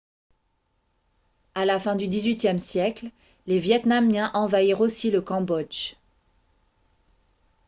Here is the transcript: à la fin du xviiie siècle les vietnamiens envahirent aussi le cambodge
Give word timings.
à 1.53 1.63
la 1.63 1.77
fin 1.77 1.95
du 1.95 2.07
xviiie 2.07 2.57
siècle 2.57 3.11
les 3.45 3.59
vietnamiens 3.59 4.31
envahirent 4.33 4.81
aussi 4.81 5.11
le 5.11 5.21
cambodge 5.21 5.93